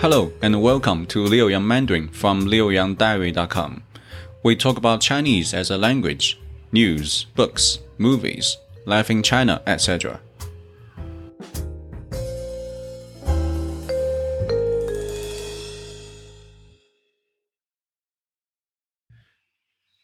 [0.00, 3.82] Hello and welcome to Liu Yang Mandarin from liuyangdiary.com.
[4.42, 6.38] We talk about Chinese as a language,
[6.70, 10.20] news, books, movies, life in China, etc.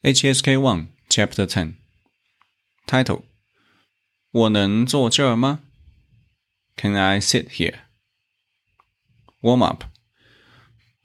[0.05, 1.75] HSK 1 Chapter 10
[2.89, 3.23] Title
[4.33, 5.61] 我能坐这儿吗
[6.77, 7.86] Can I sit here?
[9.41, 9.85] Warm up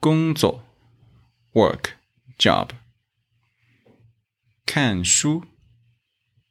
[0.00, 0.64] 工作
[1.52, 1.92] Work
[2.38, 2.70] Job
[4.64, 5.44] 看书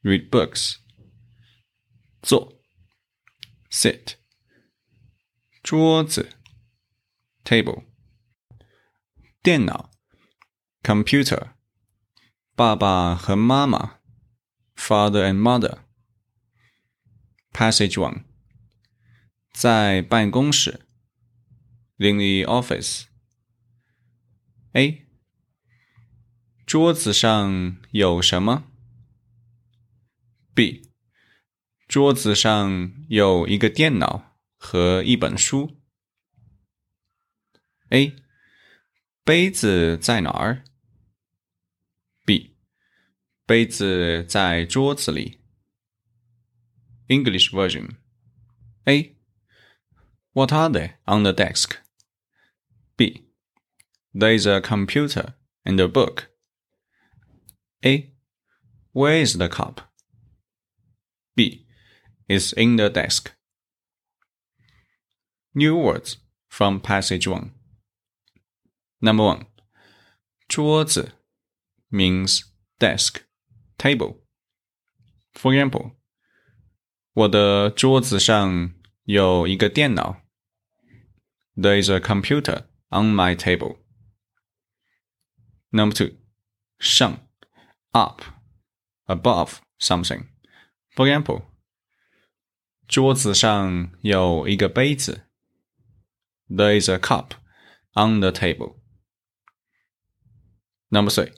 [0.02, 0.78] Read books
[2.22, 2.62] 坐
[3.70, 4.16] Sit
[5.64, 6.30] 桌子
[7.44, 7.86] Table
[9.42, 9.92] 电脑
[10.84, 11.54] Computer
[12.56, 14.00] 爸爸和妈妈，
[14.76, 18.24] father and mother。Passage one，
[19.54, 20.88] 在办公室
[22.02, 25.08] ，in the office。A，
[26.66, 28.72] 桌子上有什么？
[30.54, 30.92] B，
[31.88, 35.80] 桌子上有一个电脑和一本书。
[37.90, 38.16] A，
[39.24, 40.66] 杯子在哪儿？
[42.26, 42.58] B，
[43.46, 45.40] 杯子在桌子里。
[47.08, 47.96] English version.
[48.84, 49.16] A.
[50.34, 51.78] What are they on the desk?
[54.14, 54.20] B.
[54.20, 56.30] There is a computer and a book.
[57.86, 58.12] A.
[58.94, 59.82] Where is the cup?
[61.36, 61.66] B.
[62.28, 63.34] Is in the desk.
[65.54, 66.18] New words
[66.50, 67.52] from passage 1.
[69.02, 69.46] Number 1.
[70.48, 71.12] 桌子
[71.92, 72.42] means
[72.80, 73.22] desk,
[73.78, 74.18] table.
[75.34, 75.92] For example,
[77.14, 78.74] 我的桌子上
[79.04, 80.22] 有一个电脑。
[81.56, 83.78] There is a computer on my table.
[85.72, 86.16] Number two,
[86.80, 87.20] 上
[87.94, 88.22] up,
[89.08, 90.28] above something.
[90.96, 91.44] For example,
[92.88, 95.28] 桌子上有一个杯子。
[96.50, 97.34] There is a cup
[97.94, 98.78] on the table.
[100.90, 101.34] Number three,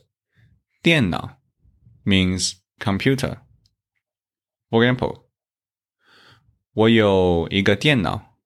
[0.82, 1.40] 电脑
[2.04, 3.40] means computer.
[4.70, 5.24] For example,
[6.72, 8.36] 我有一个电脑。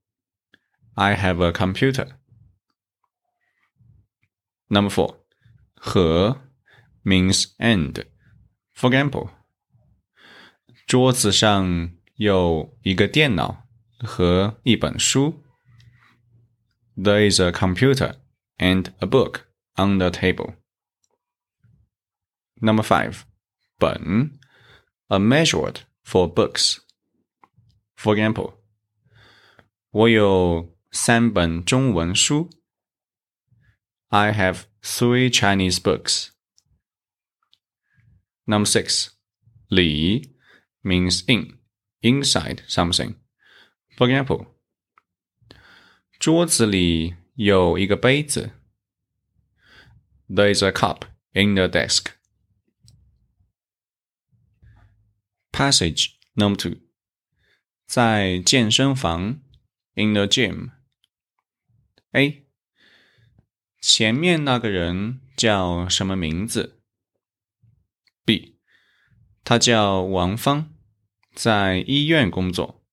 [0.95, 2.17] I have a computer.
[4.69, 5.18] Number four,
[5.79, 6.41] 和
[7.05, 8.05] means and.
[8.75, 9.31] For example,
[10.87, 13.67] 桌子上有一个电脑
[14.01, 15.43] 和一本书。
[16.97, 18.17] There is a computer
[18.59, 19.43] and a book
[19.77, 20.55] on the table.
[22.61, 23.23] Number five,
[23.79, 24.39] 本
[25.09, 26.79] a measure word for books.
[27.97, 28.55] For example,
[29.91, 32.51] 我有三本中文书。
[34.09, 36.31] I have three Chinese books.
[38.47, 39.11] Number six,
[39.69, 40.35] 里
[40.83, 41.59] means in,
[42.03, 43.17] inside something.
[43.97, 44.49] For example,
[46.19, 48.51] 桌子里有一个杯子。
[50.29, 52.13] There is a cup in the desk.
[55.53, 56.81] Passage number two.
[57.87, 59.43] 在健身房，
[59.95, 62.47] in the gym。A，
[63.82, 66.82] 前面那个人叫什么名字
[68.26, 68.58] ？B，
[69.44, 70.74] 他叫王芳，
[71.34, 72.86] 在医院工作。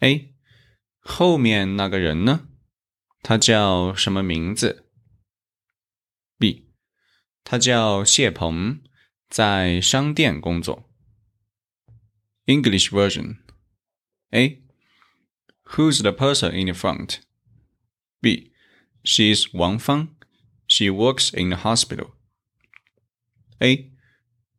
[0.00, 0.34] A，
[1.00, 2.48] 后面那个人呢？
[3.22, 4.90] 他叫什么名字
[6.38, 6.70] ？B，
[7.42, 8.82] 他叫谢鹏，
[9.30, 10.90] 在商店工作。
[12.44, 13.38] English version.
[14.30, 14.62] A.
[15.64, 18.52] Who's the person in the front？B
[19.03, 19.09] B.
[19.09, 20.15] She's Wang Fang.
[20.67, 22.11] She works in the hospital.
[23.61, 23.91] A.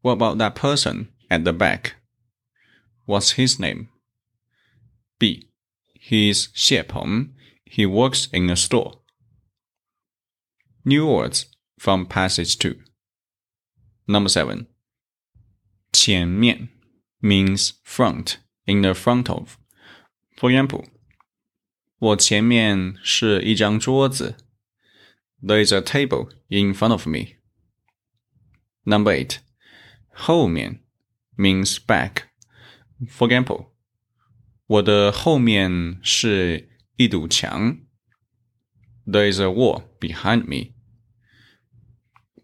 [0.03, 1.95] What about that person at the back?
[3.07, 3.89] What's his name?
[5.19, 5.49] B.
[5.95, 7.35] He's Xie Peng.
[7.65, 9.01] He works in a store.
[10.85, 11.47] New words
[11.79, 12.77] from passage 2.
[14.09, 14.67] Number 7.
[15.93, 16.69] 前面
[17.23, 19.57] means front in the front of.
[20.37, 20.87] For example,
[21.99, 24.37] 我前面是一张桌子。
[25.43, 27.37] There is a table in front of me.
[28.85, 29.39] Number eight,
[30.13, 30.81] 后面
[31.37, 32.25] means back.
[33.09, 33.71] For example,
[34.67, 37.79] 我的后面是一堵墙。
[39.07, 40.75] There is a wall behind me.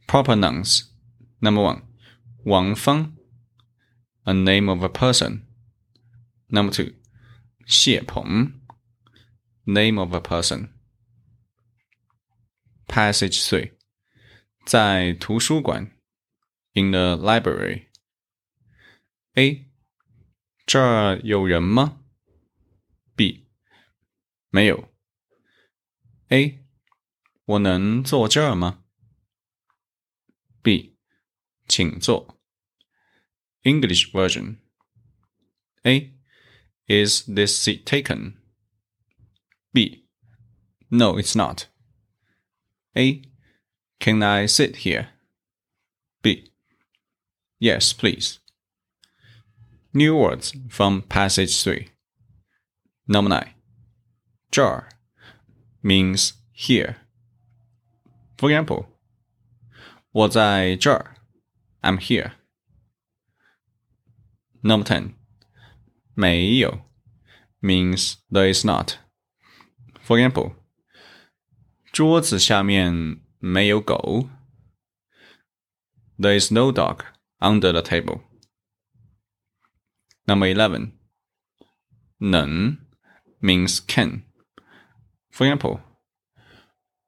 [0.07, 0.85] Proper nouns.
[1.41, 1.83] Number one,
[2.45, 3.17] 王芳
[4.25, 5.43] a name of a person.
[6.49, 6.95] Number two,
[7.67, 8.53] 谢鹏
[9.65, 10.70] name of a person.
[12.91, 13.73] Passage Three，
[14.65, 15.93] 在图书馆，
[16.75, 19.71] in the library。A，
[20.65, 22.03] 这儿有人吗？
[23.15, 23.49] B，
[24.51, 24.93] 没有。
[26.29, 26.65] A，
[27.45, 28.85] 我能坐这儿吗？
[30.63, 30.97] B，
[31.69, 32.41] 请坐。
[33.63, 34.59] English version.
[35.83, 36.15] A.
[36.89, 38.37] Is this seat taken?
[39.73, 40.09] B.
[40.89, 41.67] No, it's not.
[42.98, 43.22] A.
[44.00, 45.10] Can I sit here?
[46.22, 46.52] B.
[47.60, 48.40] Yes, please.
[49.94, 51.90] New words from passage 3.
[53.08, 53.54] Number 9.
[54.50, 54.90] 这儿
[55.82, 56.96] means here.
[58.38, 58.88] For example,
[60.12, 61.16] 我在这儿,
[61.82, 62.34] I'm here.
[64.62, 65.14] Number 10.
[66.14, 66.82] 没有
[67.62, 68.96] means there is not.
[70.02, 70.56] For example,
[71.93, 74.29] 桌子下面没有狗。
[76.19, 77.01] There is no dog
[77.39, 78.21] under the table.
[80.27, 80.93] Number 11.
[82.19, 82.79] 能
[83.41, 84.23] means can.
[85.31, 85.81] For example,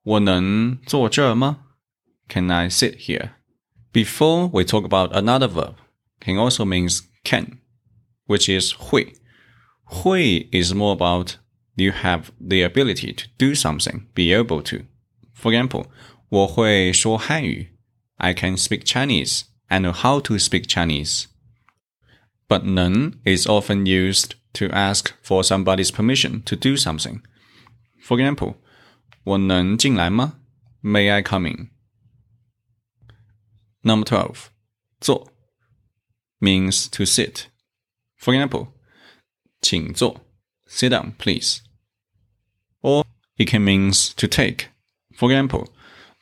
[0.03, 1.65] 我能坐这儿吗?
[2.29, 3.31] Can I sit here?
[3.93, 5.77] Before we talk about another verb,
[6.21, 7.59] can also means can,
[8.27, 9.15] which is 会.
[9.85, 11.37] 会 is more about
[11.77, 14.85] you have the ability to do something, be able to.
[15.33, 15.87] For example,
[16.29, 17.69] 我会说汉语.
[18.17, 19.43] I can speak Chinese.
[19.69, 21.27] I know how to speak Chinese.
[22.49, 27.21] But 能 is often used to ask for somebody's permission to do something.
[28.03, 28.57] For example,
[29.25, 30.41] 我能进来吗?
[30.83, 31.71] May I come in?
[33.83, 34.51] Number 12.
[35.01, 35.31] 坐
[36.41, 37.47] means to sit.
[38.19, 38.69] For example,
[39.61, 40.25] 请坐
[40.73, 41.63] sit down please.
[42.83, 43.05] Or
[43.37, 44.69] it can means to take.
[45.15, 45.69] For example,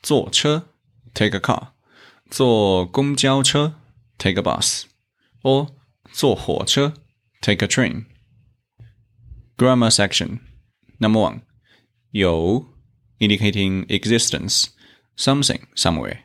[0.03, 0.69] 坐车
[1.15, 1.69] take a car.
[2.31, 3.75] 坐公交车
[4.19, 4.85] take a bus.
[5.43, 5.71] Or
[6.13, 6.95] 坐火车
[7.41, 8.07] take a train.
[9.57, 10.41] Grammar section.
[10.99, 11.43] Number one.
[12.11, 12.67] 有
[13.21, 14.71] indicating existence,
[15.17, 16.21] something somewhere.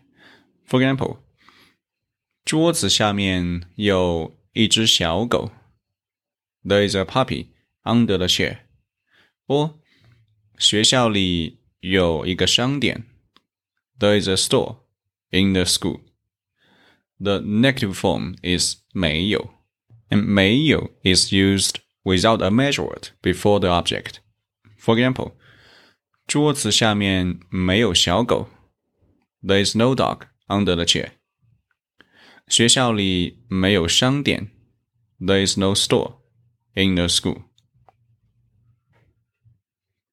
[0.66, 1.18] For example,
[2.46, 5.52] 桌子下面有一只小狗。
[6.64, 7.48] There is a puppy
[7.86, 8.60] under the chair.
[9.48, 9.76] Or
[10.58, 13.06] 学校里有一个商店。
[14.00, 14.78] There is a store
[15.30, 16.02] in the school.
[17.20, 19.54] The negative form is 没有,
[20.10, 24.16] and 没有 is used without a measure word before the object.
[24.80, 25.34] For example,
[26.26, 28.50] 桌子下面没有小狗。
[29.44, 31.12] There is no dog under the chair.
[32.48, 34.52] 学校里没有商店。
[35.20, 36.16] There is no store
[36.74, 37.44] in the school.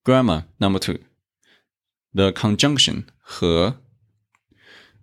[0.04, 1.00] Grammar number two.
[2.14, 3.82] The conjunction 和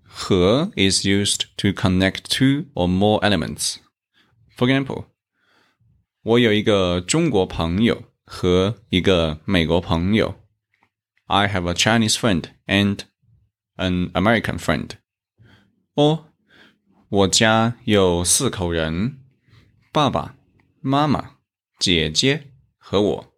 [0.03, 3.77] 和 is used to connect two or more elements.
[4.57, 5.06] For example,
[6.23, 10.39] 我有一个中国朋友和一个美国朋友。
[11.27, 13.01] I have a Chinese friend and
[13.75, 14.91] an American friend.
[15.95, 16.25] Or
[17.09, 19.19] 我家有四口人，
[19.91, 20.35] 爸爸
[20.81, 21.38] 妈妈、
[21.79, 23.28] 姐姐和我。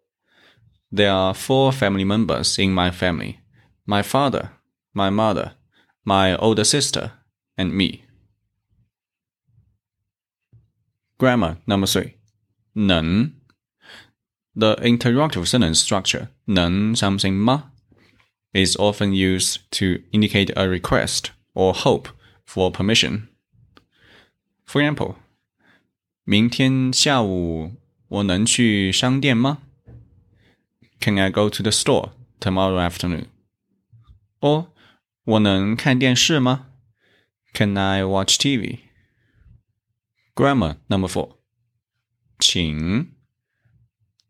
[0.92, 3.40] There are four family members in my family:
[3.86, 4.52] my father,
[4.94, 5.52] my mother,
[6.04, 7.12] my older sister,
[7.56, 8.04] and me.
[11.18, 12.14] Grammar number three.
[12.74, 13.32] 能
[14.54, 17.70] The interrogative sentence structure 能 something 吗
[18.52, 22.08] is often used to indicate a request or hope
[22.44, 23.28] for permission.
[24.64, 25.16] For example,
[26.24, 27.72] 明天下午
[28.08, 29.58] 我能去商店吗
[31.02, 33.26] ？Can I go to the store tomorrow afternoon?
[34.40, 34.68] Or
[35.24, 36.66] 我能看电视吗？
[37.54, 38.80] Can I watch TV?
[40.34, 41.38] Grammar number four.
[42.38, 43.14] 请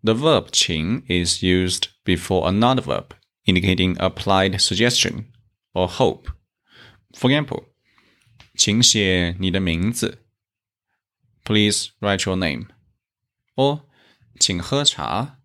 [0.03, 3.11] The verb 请 is used before another verb,
[3.45, 5.27] indicating applied suggestion
[5.73, 6.31] or hope.
[7.13, 7.65] For example,
[8.55, 10.25] 请写你的名字
[11.45, 12.69] Please write your name.
[13.57, 13.83] Or
[14.39, 15.41] 请喝茶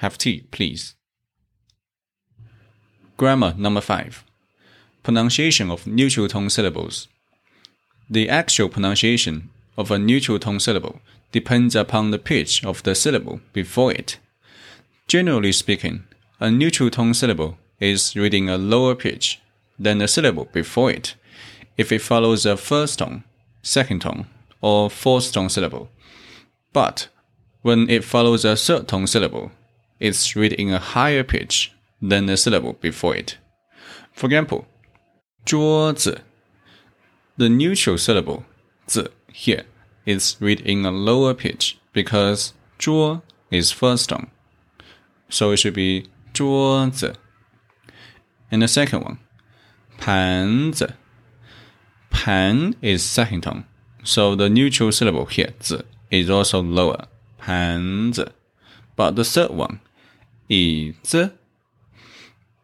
[0.00, 0.94] have tea, please.
[3.18, 4.24] Grammar number 5.
[5.02, 7.06] Pronunciation of neutral tone syllables.
[8.08, 11.00] The actual pronunciation of a neutral tone syllable
[11.32, 14.18] depends upon the pitch of the syllable before it.
[15.06, 16.04] Generally speaking,
[16.40, 19.38] a neutral tone syllable is reading a lower pitch
[19.78, 21.14] than the syllable before it
[21.76, 23.22] if it follows a first tone,
[23.60, 24.24] second tone,
[24.62, 25.90] or fourth tone syllable.
[26.72, 27.08] But
[27.60, 29.52] when it follows a third tone syllable,
[29.99, 33.37] it's read in a higher pitch than the syllable before it.
[34.13, 34.65] For example,
[35.45, 36.21] 桌子
[37.37, 38.43] the neutral syllable
[38.87, 39.65] 字 here
[40.05, 44.27] is read in a lower pitch because 桌 is first tone.
[45.29, 47.15] So it should be 桌子.
[48.51, 49.17] And the second one,
[49.97, 50.93] 盘子
[52.09, 53.65] pan is second tone.
[54.03, 57.07] So the neutral syllable here 字 is also lower.
[57.39, 58.31] 盘子.
[58.95, 59.81] But the third one,
[60.49, 61.31] 椅子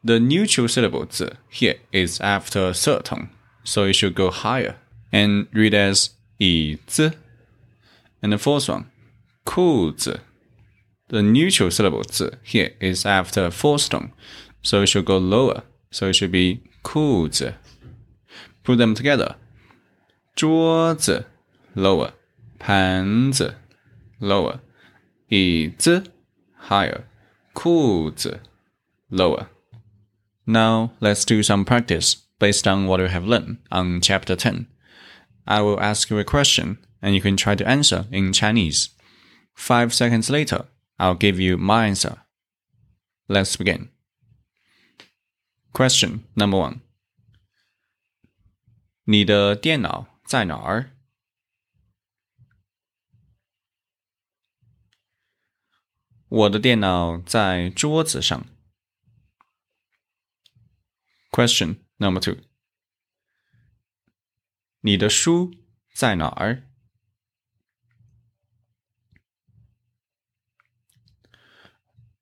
[0.03, 3.29] the neutral syllable 字 here is after third tone
[3.63, 4.75] so it should go higher
[5.12, 7.13] and read as 椅子.
[8.22, 8.86] And the fourth one,
[9.46, 10.22] 裤子.
[11.10, 14.12] The neutral syllable 字 here is after fourth tone,
[14.62, 15.63] so it should go lower.
[15.91, 17.55] So it should be 裤子.
[18.63, 19.36] Put them together.
[20.36, 21.25] 桌子
[21.75, 22.13] lower,
[22.58, 23.55] 盘子
[24.20, 24.60] lower,
[25.29, 26.03] 椅子
[26.58, 27.03] higher,
[27.56, 28.42] 裤子,
[29.10, 29.48] lower.
[30.44, 34.66] Now let's do some practice based on what we have learned on chapter 10.
[35.46, 38.90] I will ask you a question and you can try to answer in Chinese.
[39.54, 40.66] Five seconds later,
[40.98, 42.18] I'll give you my answer.
[43.26, 43.88] Let's begin.
[45.72, 46.80] Question number one.
[49.04, 50.90] 你的电脑在哪儿？
[56.28, 58.47] 我的电脑在桌子上。
[61.30, 62.38] Question Number two，
[64.80, 65.54] 你的书
[65.95, 66.64] 在哪儿？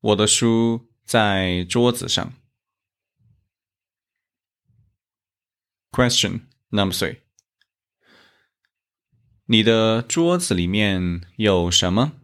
[0.00, 2.34] 我的书在桌子上。
[5.90, 7.20] Question number three，
[9.46, 12.23] 你的桌子里面有什么？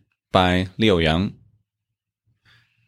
[0.31, 1.33] by Liu Yang.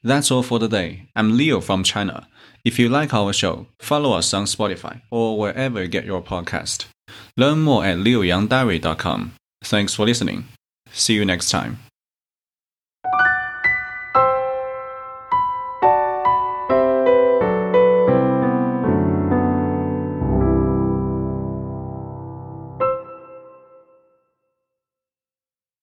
[0.03, 1.09] That's all for today.
[1.15, 2.27] I'm Leo from China.
[2.65, 6.85] If you like our show, follow us on Spotify or wherever you get your podcast.
[7.37, 9.33] Learn more at liuyangdiary.com.
[9.63, 10.45] Thanks for listening.
[10.91, 11.79] See you next time.